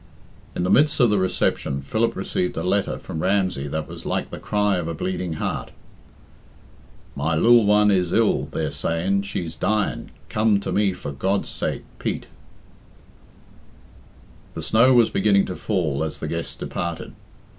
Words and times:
In 0.55 0.63
the 0.63 0.71
midst 0.71 0.99
of 0.99 1.11
the 1.11 1.19
reception, 1.19 1.83
Philip 1.83 2.15
received 2.15 2.57
a 2.57 2.63
letter 2.63 2.97
from 2.97 3.19
Ramsey 3.21 3.67
that 3.67 3.87
was 3.87 4.03
like 4.03 4.31
the 4.31 4.39
cry 4.39 4.77
of 4.77 4.87
a 4.87 4.95
bleeding 4.95 5.33
heart: 5.33 5.69
"My 7.15 7.35
lil 7.35 7.65
one 7.65 7.91
is 7.91 8.11
ill 8.11 8.45
theyr 8.47 8.71
sayin 8.71 9.21
shes 9.21 9.55
Diein 9.55 10.09
cum 10.27 10.59
to 10.61 10.71
me 10.71 10.91
for 10.93 11.11
gods. 11.11 11.49
sake. 11.49 11.83
Peat." 11.99 12.25
The 14.55 14.63
snow 14.63 14.91
was 14.95 15.11
beginning 15.11 15.45
to 15.45 15.55
fall 15.55 16.03
as 16.03 16.19
the 16.19 16.27
guests 16.27 16.55
departed. 16.55 17.13